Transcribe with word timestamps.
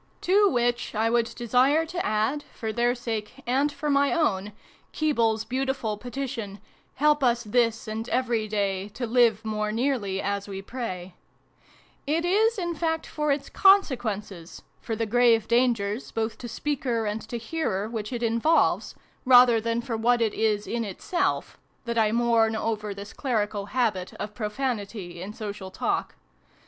"To 0.21 0.49
which 0.49 0.95
I 0.95 1.11
would 1.11 1.27
desire 1.35 1.85
to 1.85 2.03
add, 2.03 2.43
for 2.55 2.73
their 2.73 2.95
sake 2.95 3.43
and 3.45 3.71
for 3.71 3.87
my 3.87 4.11
own, 4.11 4.51
Keble's 4.93 5.45
beautiful 5.45 5.95
petition, 5.95 6.59
"help 6.95 7.23
us, 7.23 7.43
this 7.43 7.87
and 7.87 8.09
every 8.09 8.47
day, 8.47 8.89
To 8.95 9.05
live 9.05 9.45
more 9.45 9.71
nearly 9.71 10.19
as 10.19 10.47
we 10.47 10.59
pray 10.63 11.13
/" 11.61 12.07
It 12.17 12.25
is, 12.25 12.57
in 12.57 12.73
fact, 12.73 13.05
for 13.05 13.31
its 13.31 13.47
consequences 13.47 14.63
for 14.79 14.95
the 14.95 15.05
grave 15.05 15.47
dangers, 15.47 16.09
both 16.11 16.39
to 16.39 16.47
speaker 16.47 17.05
and 17.05 17.21
to 17.29 17.37
hearer, 17.37 17.87
which 17.87 18.11
it 18.11 18.23
involves 18.23 18.95
rather 19.23 19.61
than 19.61 19.81
for 19.83 19.95
what 19.97 20.19
it 20.19 20.33
is 20.33 20.65
in 20.65 20.83
itself, 20.83 21.59
that 21.85 21.99
I 21.99 22.11
mourn 22.11 22.55
over 22.55 22.91
this 22.95 23.13
clerical 23.13 23.67
habit 23.67 24.15
of 24.15 24.33
profanity 24.33 25.21
in 25.21 25.31
social 25.33 25.69
talk. 25.69 26.15